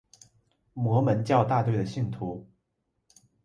[0.73, 2.49] 摩门教大队的信徒。